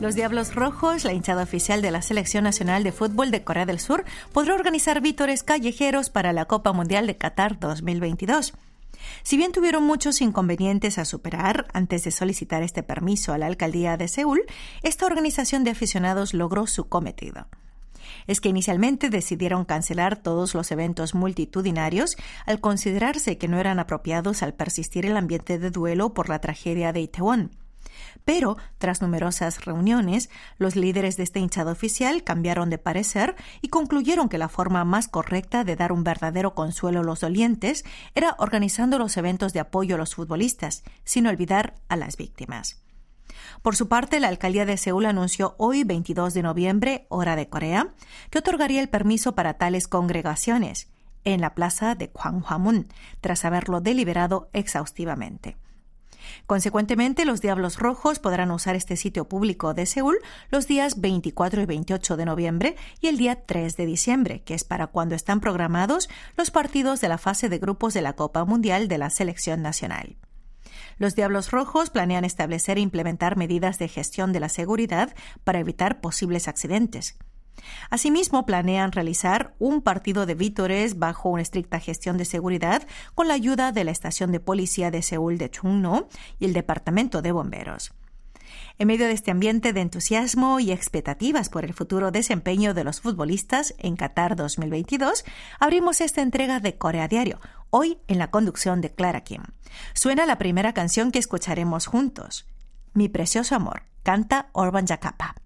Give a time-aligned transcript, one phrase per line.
[0.00, 3.78] Los Diablos Rojos, la hinchada oficial de la Selección Nacional de Fútbol de Corea del
[3.78, 8.54] Sur, podrá organizar vítores callejeros para la Copa Mundial de Qatar 2022.
[9.22, 13.98] Si bien tuvieron muchos inconvenientes a superar antes de solicitar este permiso a la alcaldía
[13.98, 14.40] de Seúl,
[14.82, 17.46] esta organización de aficionados logró su cometido.
[18.26, 24.42] Es que inicialmente decidieron cancelar todos los eventos multitudinarios al considerarse que no eran apropiados
[24.42, 27.59] al persistir el ambiente de duelo por la tragedia de Itaewon.
[28.24, 34.28] Pero, tras numerosas reuniones, los líderes de este hinchado oficial cambiaron de parecer y concluyeron
[34.28, 38.98] que la forma más correcta de dar un verdadero consuelo a los dolientes era organizando
[38.98, 42.82] los eventos de apoyo a los futbolistas, sin olvidar a las víctimas.
[43.62, 47.88] Por su parte, la alcaldía de Seúl anunció hoy, 22 de noviembre, hora de Corea,
[48.30, 50.88] que otorgaría el permiso para tales congregaciones
[51.24, 52.88] en la plaza de Gwanghwamun,
[53.20, 55.56] tras haberlo deliberado exhaustivamente.
[56.46, 60.18] Consecuentemente, los Diablos Rojos podrán usar este sitio público de Seúl
[60.50, 64.64] los días 24 y 28 de noviembre y el día 3 de diciembre, que es
[64.64, 68.88] para cuando están programados los partidos de la fase de grupos de la Copa Mundial
[68.88, 70.16] de la Selección Nacional.
[70.98, 76.00] Los Diablos Rojos planean establecer e implementar medidas de gestión de la seguridad para evitar
[76.00, 77.16] posibles accidentes.
[77.90, 83.34] Asimismo, planean realizar un partido de vítores bajo una estricta gestión de seguridad con la
[83.34, 86.08] ayuda de la estación de policía de Seúl de Chungno
[86.38, 87.92] y el departamento de bomberos.
[88.78, 93.00] En medio de este ambiente de entusiasmo y expectativas por el futuro desempeño de los
[93.00, 95.24] futbolistas en Qatar 2022,
[95.58, 99.42] abrimos esta entrega de Corea Diario, hoy en la conducción de Clara Kim.
[99.92, 102.46] Suena la primera canción que escucharemos juntos.
[102.94, 105.36] Mi precioso amor, canta Orban Jakapa.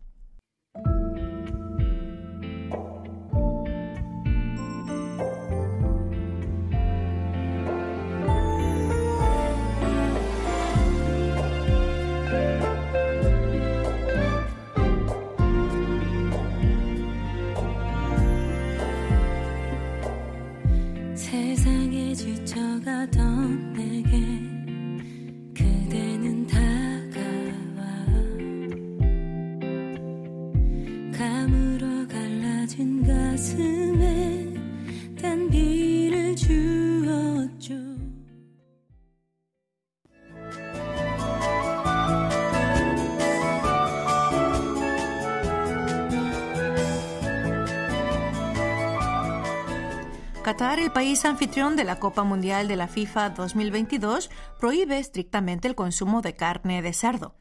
[50.44, 55.74] Qatar, el país anfitrión de la Copa Mundial de la FIFA 2022, prohíbe estrictamente el
[55.74, 57.34] consumo de carne de cerdo.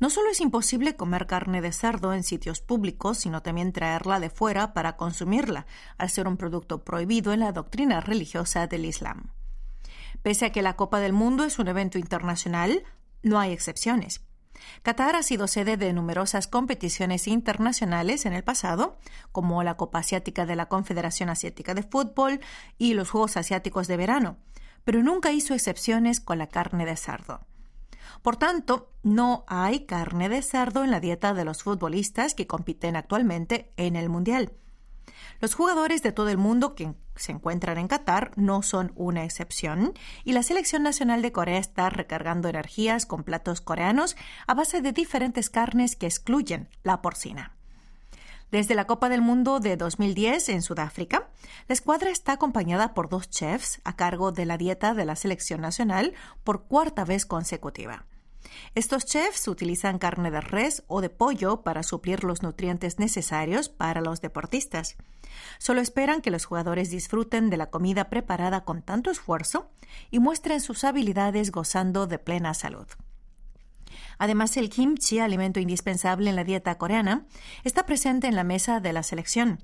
[0.00, 4.28] No solo es imposible comer carne de cerdo en sitios públicos, sino también traerla de
[4.28, 5.64] fuera para consumirla,
[5.96, 9.30] al ser un producto prohibido en la doctrina religiosa del Islam.
[10.22, 12.84] Pese a que la Copa del Mundo es un evento internacional,
[13.22, 14.25] no hay excepciones.
[14.82, 18.98] Qatar ha sido sede de numerosas competiciones internacionales en el pasado,
[19.32, 22.40] como la Copa Asiática de la Confederación Asiática de Fútbol
[22.78, 24.36] y los Juegos Asiáticos de Verano,
[24.84, 27.40] pero nunca hizo excepciones con la carne de cerdo.
[28.22, 32.96] Por tanto, no hay carne de cerdo en la dieta de los futbolistas que compiten
[32.96, 34.52] actualmente en el Mundial.
[35.40, 39.92] Los jugadores de todo el mundo que se encuentran en Qatar no son una excepción
[40.24, 44.92] y la selección nacional de Corea está recargando energías con platos coreanos a base de
[44.92, 47.52] diferentes carnes que excluyen la porcina.
[48.50, 51.28] Desde la Copa del Mundo de 2010 en Sudáfrica,
[51.66, 55.60] la escuadra está acompañada por dos chefs a cargo de la dieta de la selección
[55.60, 58.06] nacional por cuarta vez consecutiva.
[58.74, 64.00] Estos chefs utilizan carne de res o de pollo para suplir los nutrientes necesarios para
[64.00, 64.96] los deportistas.
[65.58, 69.70] Solo esperan que los jugadores disfruten de la comida preparada con tanto esfuerzo
[70.10, 72.86] y muestren sus habilidades gozando de plena salud.
[74.18, 77.26] Además, el kimchi, alimento indispensable en la dieta coreana,
[77.64, 79.60] está presente en la mesa de la selección.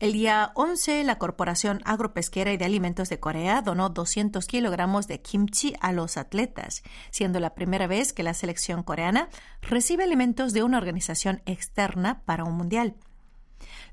[0.00, 5.20] El día 11, la Corporación Agropesquera y de Alimentos de Corea donó 200 kilogramos de
[5.20, 9.28] kimchi a los atletas, siendo la primera vez que la selección coreana
[9.60, 12.96] recibe alimentos de una organización externa para un mundial.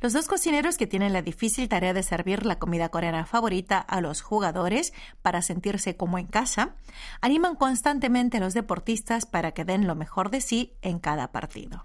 [0.02, 4.02] Los dos cocineros que tienen la difícil tarea de servir la comida coreana favorita a
[4.02, 6.76] los jugadores para sentirse como en casa,
[7.22, 11.84] animan constantemente a los deportistas para que den lo mejor de sí en cada partido.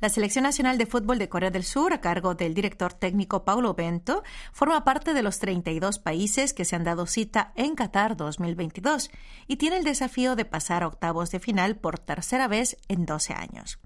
[0.00, 3.74] La Selección Nacional de Fútbol de Corea del Sur, a cargo del director técnico Paulo
[3.74, 9.10] Bento, forma parte de los 32 países que se han dado cita en Qatar 2022
[9.46, 13.34] y tiene el desafío de pasar a octavos de final por tercera vez en 12
[13.34, 13.78] años.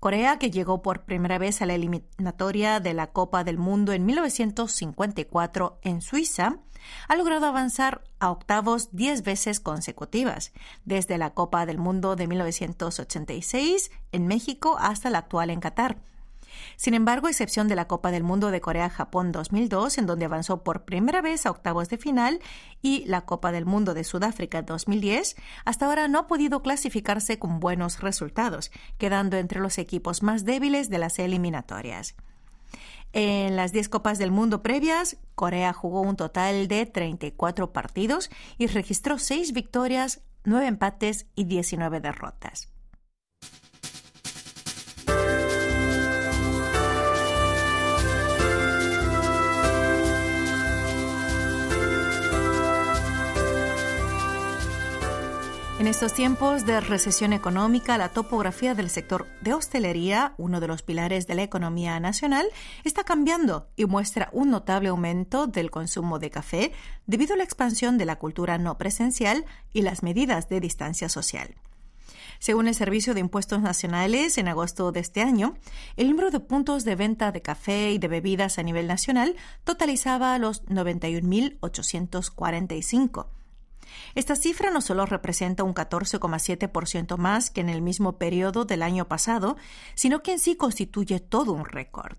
[0.00, 4.06] Corea, que llegó por primera vez a la eliminatoria de la Copa del Mundo en
[4.06, 6.58] 1954 en Suiza,
[7.08, 10.52] ha logrado avanzar a octavos 10 veces consecutivas,
[10.84, 15.98] desde la Copa del Mundo de 1986 en México hasta la actual en Qatar
[16.76, 20.84] sin embargo, excepción de la Copa del Mundo de Corea-Japón 2002, en donde avanzó por
[20.84, 22.40] primera vez a octavos de final,
[22.82, 27.60] y la Copa del Mundo de Sudáfrica 2010, hasta ahora no ha podido clasificarse con
[27.60, 32.14] buenos resultados, quedando entre los equipos más débiles de las eliminatorias.
[33.18, 38.28] En las 10 Copas del Mundo previas, Corea jugó un total de 34 partidos
[38.58, 42.75] y registró 6 victorias, 9 empates y 19 derrotas.
[55.78, 60.80] En estos tiempos de recesión económica, la topografía del sector de hostelería, uno de los
[60.80, 62.46] pilares de la economía nacional,
[62.84, 66.72] está cambiando y muestra un notable aumento del consumo de café
[67.06, 69.44] debido a la expansión de la cultura no presencial
[69.74, 71.56] y las medidas de distancia social.
[72.38, 75.58] Según el Servicio de Impuestos Nacionales, en agosto de este año,
[75.98, 80.38] el número de puntos de venta de café y de bebidas a nivel nacional totalizaba
[80.38, 83.26] los 91.845
[84.14, 89.08] esta cifra no solo representa un 14,7% más que en el mismo periodo del año
[89.08, 89.56] pasado,
[89.94, 92.16] sino que en sí constituye todo un récord.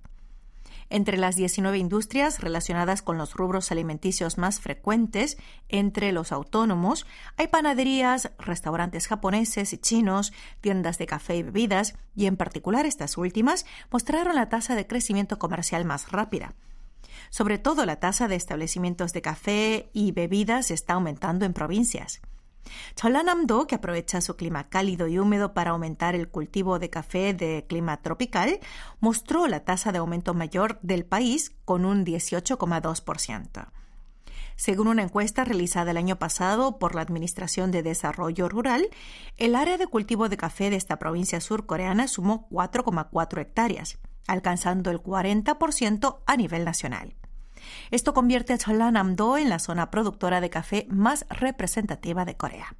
[0.89, 5.37] Entre las 19 industrias relacionadas con los rubros alimenticios más frecuentes
[5.67, 7.05] entre los autónomos,
[7.35, 10.31] hay panaderías, restaurantes japoneses y chinos,
[10.61, 15.37] tiendas de café y bebidas, y en particular estas últimas mostraron la tasa de crecimiento
[15.39, 16.55] comercial más rápida.
[17.29, 22.21] Sobre todo la tasa de establecimientos de café y bebidas está aumentando en provincias.
[22.95, 27.65] Cholanamdo, que aprovecha su clima cálido y húmedo para aumentar el cultivo de café de
[27.67, 28.59] clima tropical,
[28.99, 33.67] mostró la tasa de aumento mayor del país con un 18,2%.
[34.55, 38.89] Según una encuesta realizada el año pasado por la Administración de Desarrollo Rural,
[39.37, 44.99] el área de cultivo de café de esta provincia surcoreana sumó 4,4 hectáreas alcanzando el
[44.99, 47.15] 40% a nivel nacional.
[47.91, 52.75] Esto convierte a Cholanamdo en la zona productora de café más representativa de Corea.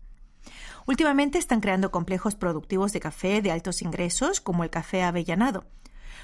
[0.85, 5.65] Últimamente están creando complejos productivos de café de altos ingresos, como el café avellanado.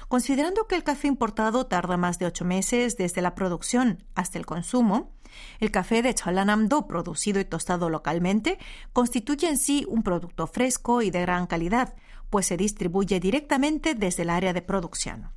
[0.08, 4.46] Considerando que el café importado tarda más de ocho meses desde la producción hasta el
[4.46, 5.12] consumo,
[5.60, 8.58] el café de Cholanamdo, producido y tostado localmente,
[8.92, 11.94] constituye en sí un producto fresco y de gran calidad,
[12.34, 15.30] pues se distribuye directamente desde el área de producción.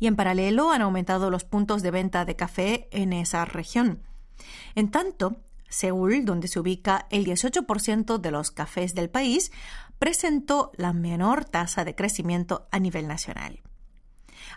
[0.00, 4.02] Y en paralelo han aumentado los puntos de venta de café en esa región.
[4.74, 5.36] En tanto,
[5.68, 9.52] Seúl, donde se ubica el 18% de los cafés del país,
[10.00, 13.60] presentó la menor tasa de crecimiento a nivel nacional.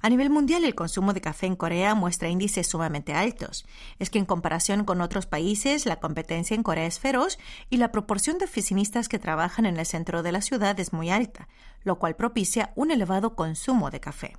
[0.02, 3.66] A nivel mundial, el consumo de café en Corea muestra índices sumamente altos.
[4.00, 7.38] Es que en comparación con otros países, la competencia en Corea es feroz
[7.70, 11.10] y la proporción de oficinistas que trabajan en el centro de la ciudad es muy
[11.10, 11.48] alta,
[11.84, 14.38] lo cual propicia un elevado consumo de café.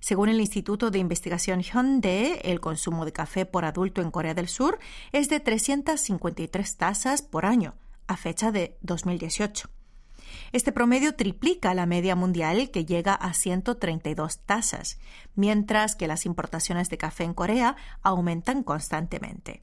[0.00, 4.48] Según el Instituto de Investigación Hyundai, el consumo de café por adulto en Corea del
[4.48, 4.78] Sur
[5.12, 7.74] es de 353 tazas por año,
[8.06, 9.73] a fecha de 2018.
[10.52, 14.98] Este promedio triplica la media mundial que llega a 132 tazas,
[15.34, 19.62] mientras que las importaciones de café en Corea aumentan constantemente.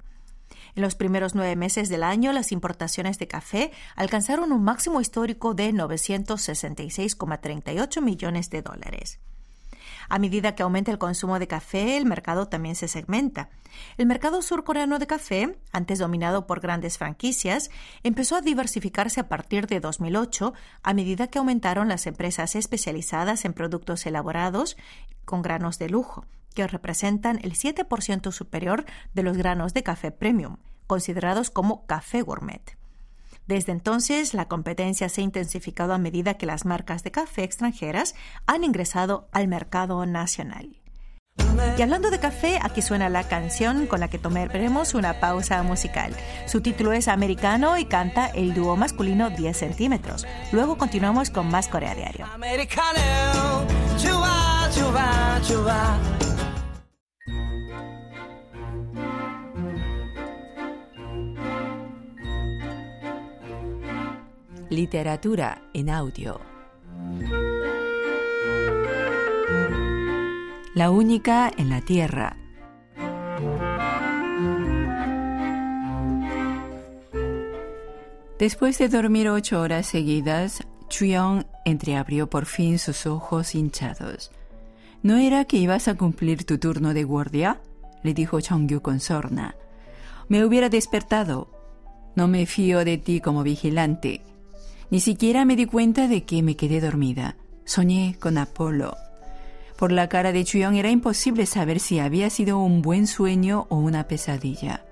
[0.76, 5.54] En los primeros nueve meses del año, las importaciones de café alcanzaron un máximo histórico
[5.54, 9.20] de 966,38 millones de dólares.
[10.10, 13.50] A medida que aumenta el consumo de café, el mercado también se segmenta.
[13.98, 17.72] El mercado surcoreano de café, antes dominado por grandes franquicias,
[18.04, 20.54] empezó a diversificarse a partir de 2008
[20.84, 24.78] a medida que aumentaron las empresas especializadas en productos elaborados
[25.26, 30.58] con granos de lujo, que representan el 7% superior de los granos de café premium,
[30.88, 32.81] considerados como café gourmet.
[33.48, 38.16] Desde entonces, la competencia se ha intensificado a medida que las marcas de café extranjeras
[38.46, 40.82] han ingresado al mercado nacional.
[41.78, 46.16] Y hablando de café, aquí suena la canción con la que tomaremos una pausa musical.
[46.46, 50.28] Su título es Americano y canta el dúo masculino 10 centímetros.
[50.52, 52.28] Luego continuamos con más Corea Diario.
[64.72, 66.40] Literatura en audio.
[70.74, 72.38] La única en la Tierra.
[78.40, 84.32] Después de dormir ocho horas seguidas, Chuyong entreabrió por fin sus ojos hinchados.
[85.04, 87.60] ¿No era que ibas a cumplir tu turno de guardia?
[88.04, 89.58] le dijo Chongyu con sorna.
[90.30, 91.50] Me hubiera despertado.
[92.16, 94.22] No me fío de ti como vigilante.
[94.92, 97.38] Ni siquiera me di cuenta de que me quedé dormida.
[97.64, 98.98] Soñé con Apolo.
[99.78, 103.78] Por la cara de Chuyong era imposible saber si había sido un buen sueño o
[103.78, 104.86] una pesadilla.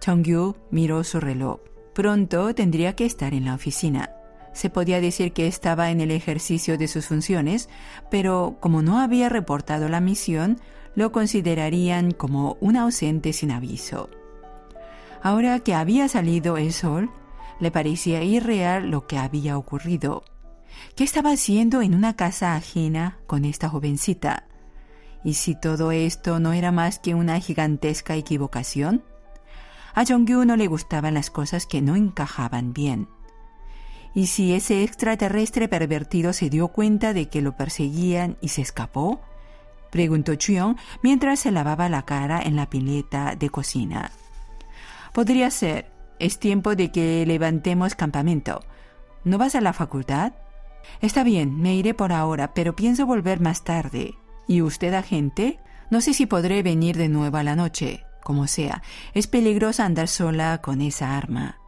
[0.00, 1.60] Chongyu miró su reloj.
[1.94, 4.10] Pronto tendría que estar en la oficina.
[4.52, 7.68] Se podía decir que estaba en el ejercicio de sus funciones,
[8.10, 10.58] pero como no había reportado la misión,
[10.96, 14.10] lo considerarían como un ausente sin aviso.
[15.22, 17.10] Ahora que había salido el sol,
[17.60, 20.24] le parecía irreal lo que había ocurrido.
[20.94, 24.44] ¿Qué estaba haciendo en una casa ajena con esta jovencita?
[25.24, 29.02] ¿Y si todo esto no era más que una gigantesca equivocación?
[29.94, 33.08] A Jongyu no le gustaban las cosas que no encajaban bien.
[34.14, 39.20] ¿Y si ese extraterrestre pervertido se dio cuenta de que lo perseguían y se escapó?
[39.90, 44.10] preguntó Chuyong mientras se lavaba la cara en la pileta de cocina.
[45.12, 45.95] Podría ser.
[46.18, 48.60] Es tiempo de que levantemos campamento.
[49.24, 50.32] ¿No vas a la facultad?
[51.00, 54.14] Está bien, me iré por ahora, pero pienso volver más tarde.
[54.46, 55.58] ¿Y usted, agente?
[55.90, 58.04] No sé si podré venir de nuevo a la noche.
[58.22, 58.82] Como sea,
[59.14, 61.58] es peligroso andar sola con esa arma.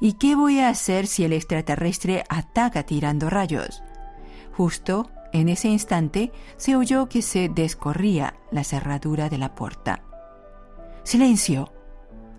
[0.00, 3.82] ¿Y qué voy a hacer si el extraterrestre ataca tirando rayos?
[4.52, 10.02] Justo en ese instante se oyó que se descorría la cerradura de la puerta.
[11.04, 11.72] ¡Silencio!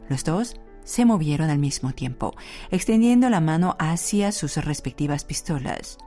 [0.09, 0.55] Los dos
[0.91, 2.35] se movieron al mismo tiempo,
[2.69, 5.97] extendiendo la mano hacia sus respectivas pistolas.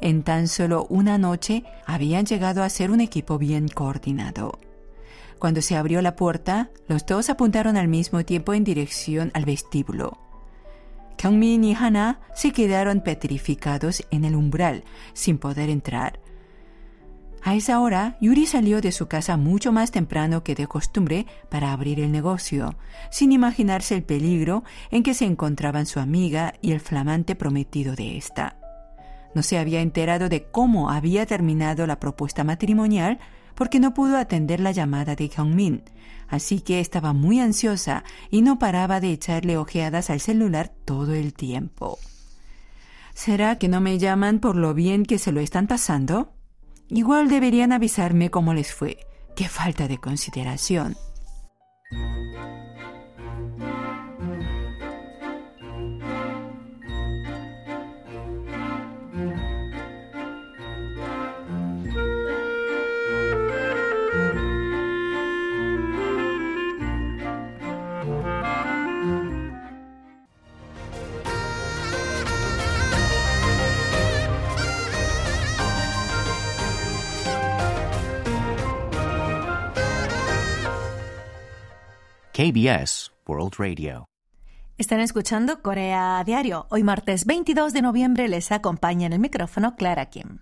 [0.00, 4.60] En tan solo una noche habían llegado a ser un equipo bien coordinado.
[5.40, 10.20] Cuando se abrió la puerta, los dos apuntaron al mismo tiempo en dirección al vestíbulo.
[11.16, 16.20] Kyungmin y Hana se quedaron petrificados en el umbral, sin poder entrar.
[17.44, 21.72] A esa hora, Yuri salió de su casa mucho más temprano que de costumbre para
[21.72, 22.76] abrir el negocio,
[23.10, 28.16] sin imaginarse el peligro en que se encontraban su amiga y el flamante prometido de
[28.16, 28.56] esta.
[29.34, 33.18] No se había enterado de cómo había terminado la propuesta matrimonial
[33.56, 35.82] porque no pudo atender la llamada de Hyungmin,
[36.28, 41.34] así que estaba muy ansiosa y no paraba de echarle ojeadas al celular todo el
[41.34, 41.98] tiempo.
[43.14, 46.32] ¿Será que no me llaman por lo bien que se lo están pasando?
[46.94, 48.98] Igual deberían avisarme cómo les fue.
[49.34, 50.94] Qué falta de consideración.
[82.42, 84.08] KBS World Radio.
[84.76, 86.66] Están escuchando Corea Diario.
[86.70, 90.40] Hoy martes 22 de noviembre les acompaña en el micrófono Clara Kim.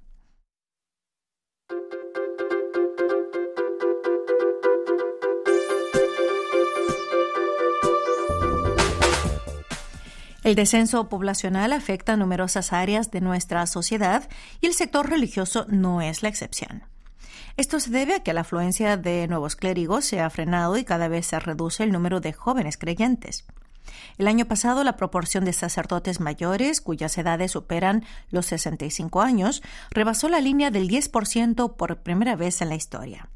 [10.42, 14.26] El descenso poblacional afecta a numerosas áreas de nuestra sociedad
[14.62, 16.83] y el sector religioso no es la excepción.
[17.57, 21.09] Esto se debe a que la afluencia de nuevos clérigos se ha frenado y cada
[21.09, 23.45] vez se reduce el número de jóvenes creyentes.
[24.19, 30.28] El año pasado, la proporción de sacerdotes mayores cuyas edades superan los 65 años rebasó
[30.28, 33.28] la línea del 10% por primera vez en la historia.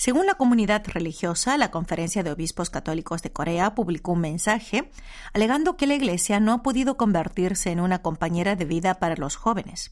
[0.00, 4.92] Según la comunidad religiosa, la Conferencia de Obispos Católicos de Corea publicó un mensaje
[5.32, 9.34] alegando que la Iglesia no ha podido convertirse en una compañera de vida para los
[9.34, 9.90] jóvenes.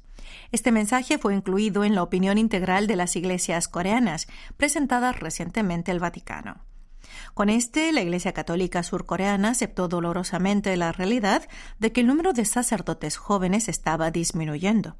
[0.52, 5.98] Este mensaje fue incluido en la opinión integral de las iglesias coreanas, presentada recientemente al
[5.98, 6.60] Vaticano.
[7.34, 11.48] Con este, la Iglesia Católica surcoreana aceptó dolorosamente la realidad
[11.80, 14.94] de que el número de sacerdotes jóvenes estaba disminuyendo.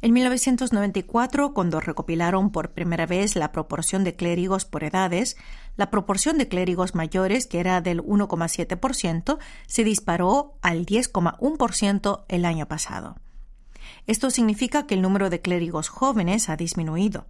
[0.00, 5.36] En 1994, cuando recopilaron por primera vez la proporción de clérigos por edades,
[5.76, 12.66] la proporción de clérigos mayores, que era del 1,7%, se disparó al 10,1% el año
[12.66, 13.16] pasado.
[14.06, 17.26] Esto significa que el número de clérigos jóvenes ha disminuido.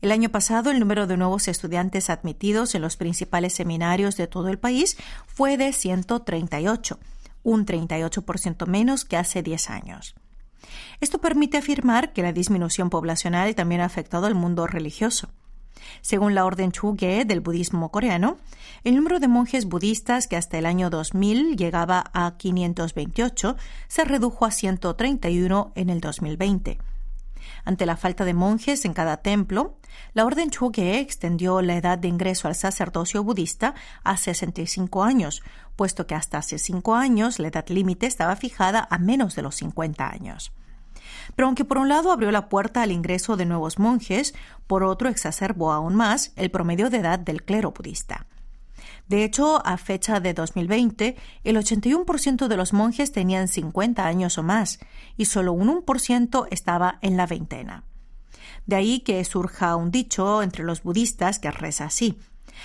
[0.00, 4.48] El año pasado, el número de nuevos estudiantes admitidos en los principales seminarios de todo
[4.48, 6.98] el país fue de 138,
[7.42, 10.14] un 38% menos que hace 10 años.
[11.00, 15.28] Esto permite afirmar que la disminución poblacional también ha afectado al mundo religioso.
[16.00, 18.38] Según la orden Chuge del budismo coreano,
[18.84, 23.56] el número de monjes budistas que hasta el año 2000 llegaba a 528
[23.88, 26.78] se redujo a 131 en el 2020.
[27.64, 29.76] Ante la falta de monjes en cada templo,
[30.14, 35.42] la orden Choge extendió la edad de ingreso al sacerdocio budista a 65 años,
[35.76, 39.56] puesto que hasta hace cinco años la edad límite estaba fijada a menos de los
[39.56, 40.52] 50 años.
[41.34, 44.34] Pero aunque por un lado abrió la puerta al ingreso de nuevos monjes,
[44.66, 48.26] por otro exacerbó aún más el promedio de edad del clero budista.
[49.08, 54.42] De hecho, a fecha de 2020, el 81% de los monjes tenían 50 años o
[54.42, 54.78] más
[55.16, 57.84] y solo un 1% estaba en la veintena.
[58.66, 62.18] De ahí que surja un dicho entre los budistas que reza así.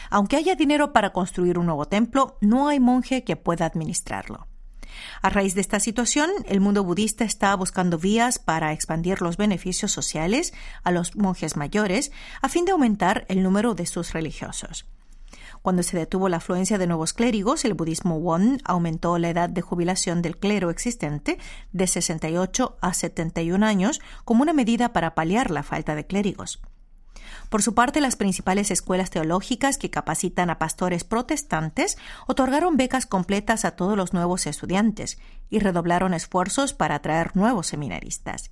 [0.10, 4.48] Aunque haya dinero para construir un nuevo templo, no hay monje que pueda administrarlo.
[5.22, 9.92] A raíz de esta situación, el mundo budista está buscando vías para expandir los beneficios
[9.92, 10.54] sociales
[10.84, 14.86] a los monjes mayores a fin de aumentar el número de sus religiosos.
[15.62, 19.62] Cuando se detuvo la afluencia de nuevos clérigos, el budismo Won aumentó la edad de
[19.62, 21.38] jubilación del clero existente
[21.72, 26.62] de 68 a 71 años como una medida para paliar la falta de clérigos.
[27.50, 31.98] Por su parte, las principales escuelas teológicas que capacitan a pastores protestantes
[32.28, 35.18] otorgaron becas completas a todos los nuevos estudiantes
[35.50, 38.52] y redoblaron esfuerzos para atraer nuevos seminaristas.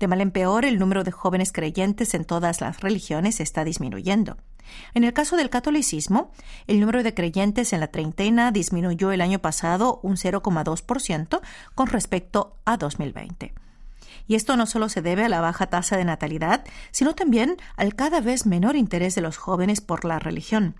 [0.00, 4.36] De mal en peor, el número de jóvenes creyentes en todas las religiones está disminuyendo.
[4.94, 6.30] En el caso del catolicismo,
[6.66, 11.40] el número de creyentes en la treintena disminuyó el año pasado un 0,2%
[11.74, 13.54] con respecto a 2020.
[14.26, 17.94] Y esto no solo se debe a la baja tasa de natalidad, sino también al
[17.94, 20.76] cada vez menor interés de los jóvenes por la religión.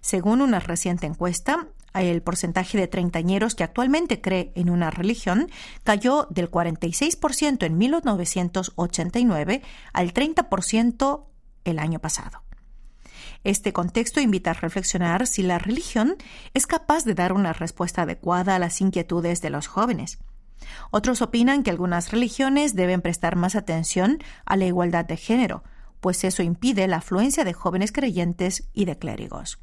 [0.00, 5.50] Según una reciente encuesta, el porcentaje de treintañeros que actualmente cree en una religión
[5.84, 9.62] cayó del 46% en 1989
[9.92, 11.24] al 30%
[11.64, 12.42] el año pasado.
[13.44, 16.16] Este contexto invita a reflexionar si la religión
[16.54, 20.18] es capaz de dar una respuesta adecuada a las inquietudes de los jóvenes.
[20.90, 25.64] Otros opinan que algunas religiones deben prestar más atención a la igualdad de género,
[26.00, 29.58] pues eso impide la afluencia de jóvenes creyentes y de clérigos.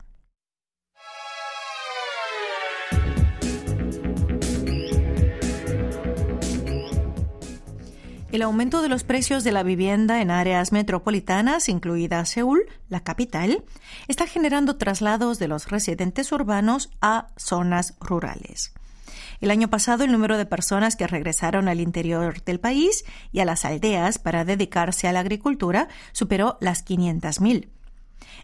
[8.32, 13.64] El aumento de los precios de la vivienda en áreas metropolitanas, incluida Seúl, la capital,
[14.08, 18.72] está generando traslados de los residentes urbanos a zonas rurales.
[19.42, 23.46] El año pasado, el número de personas que regresaron al interior del país y a
[23.46, 27.68] las aldeas para dedicarse a la agricultura superó las 500.000.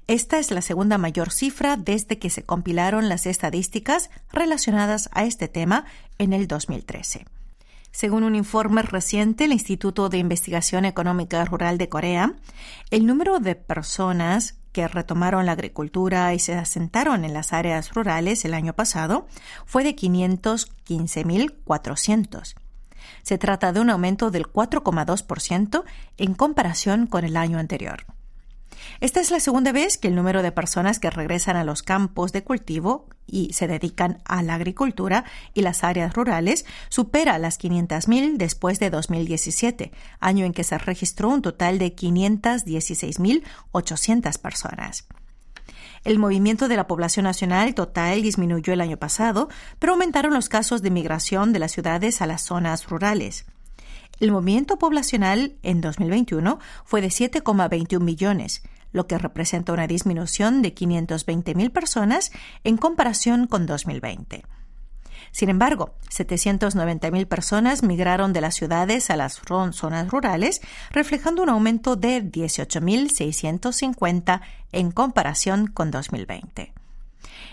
[0.07, 5.47] Esta es la segunda mayor cifra desde que se compilaron las estadísticas relacionadas a este
[5.47, 5.85] tema
[6.17, 7.25] en el 2013.
[7.95, 12.33] Según un informe reciente del Instituto de Investigación Económica Rural de Corea,
[12.91, 18.43] el número de personas que retomaron la agricultura y se asentaron en las áreas rurales
[18.43, 19.27] el año pasado
[19.65, 22.55] fue de 515.400.
[23.23, 25.85] Se trata de un aumento del 4,2%
[26.17, 28.05] en comparación con el año anterior.
[29.01, 32.31] Esta es la segunda vez que el número de personas que regresan a los campos
[32.31, 38.37] de cultivo y se dedican a la agricultura y las áreas rurales supera las 500.000
[38.37, 45.07] después de 2017, año en que se registró un total de 516.800 personas.
[46.03, 49.49] El movimiento de la población nacional total disminuyó el año pasado,
[49.79, 53.47] pero aumentaron los casos de migración de las ciudades a las zonas rurales.
[54.19, 60.73] El movimiento poblacional en 2021 fue de 7,21 millones, lo que representa una disminución de
[60.73, 62.31] 520.000 personas
[62.63, 64.45] en comparación con 2020.
[65.31, 71.97] Sin embargo, 790.000 personas migraron de las ciudades a las zonas rurales, reflejando un aumento
[71.97, 74.39] de 18.650
[74.71, 76.71] en comparación con 2020.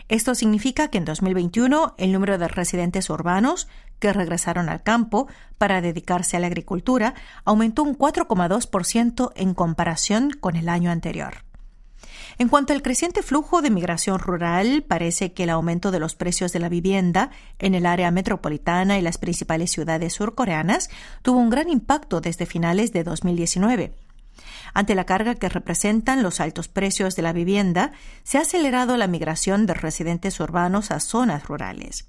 [0.08, 3.66] Esto significa que en 2021 el número de residentes urbanos
[4.02, 10.56] que regresaron al campo para dedicarse a la agricultura aumentó un 4,2% en comparación con
[10.56, 11.44] el año anterior.
[12.36, 16.52] En cuanto al creciente flujo de migración rural, parece que el aumento de los precios
[16.52, 20.90] de la vivienda en el área metropolitana y las principales ciudades surcoreanas
[21.22, 23.94] tuvo un gran impacto desde finales de 2019.
[24.74, 27.92] Ante la carga que representan los altos precios de la vivienda,
[28.24, 32.08] se ha acelerado la migración de residentes urbanos a zonas rurales.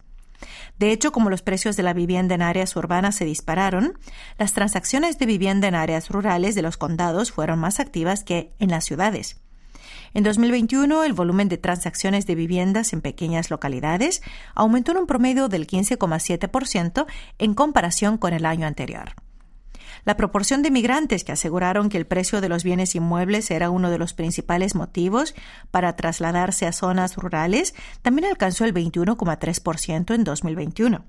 [0.78, 3.98] De hecho, como los precios de la vivienda en áreas urbanas se dispararon,
[4.38, 8.72] las transacciones de vivienda en áreas rurales de los condados fueron más activas que en
[8.72, 9.38] las ciudades.
[10.14, 14.22] En 2021, el volumen de transacciones de viviendas en pequeñas localidades
[14.54, 17.06] aumentó en un promedio del 15,7%
[17.40, 19.16] en comparación con el año anterior.
[20.06, 23.90] La proporción de migrantes que aseguraron que el precio de los bienes inmuebles era uno
[23.90, 25.34] de los principales motivos
[25.72, 31.06] para trasladarse a zonas rurales también alcanzó el 21,3% en 2021.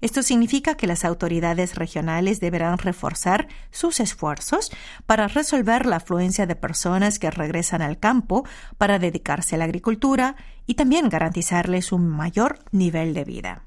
[0.00, 4.70] Esto significa que las autoridades regionales deberán reforzar sus esfuerzos
[5.06, 8.44] para resolver la afluencia de personas que regresan al campo
[8.78, 13.64] para dedicarse a la agricultura y también garantizarles un mayor nivel de vida.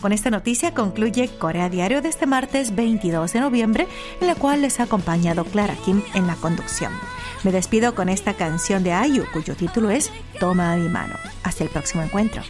[0.00, 3.86] Con esta noticia concluye Corea Diario de este martes 22 de noviembre,
[4.20, 6.92] en la cual les ha acompañado Clara Kim en la conducción.
[7.44, 11.16] Me despido con esta canción de Ayu, cuyo título es Toma mi mano.
[11.42, 12.42] Hasta el próximo encuentro.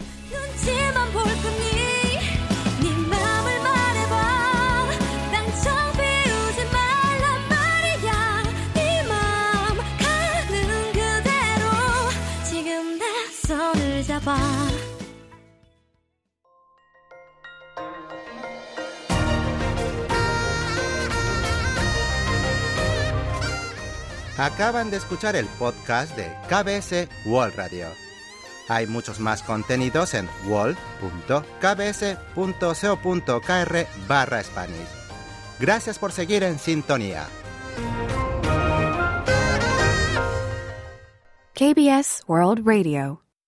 [24.41, 27.85] Acaban de escuchar el podcast de KBS World Radio.
[28.69, 30.87] Hay muchos más contenidos en wall.kbs.co.kr
[34.07, 34.89] barra Spanish.
[35.59, 37.27] Gracias por seguir en sintonía.
[41.53, 43.21] KBS World Radio